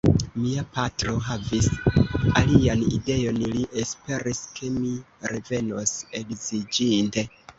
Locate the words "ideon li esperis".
2.99-4.41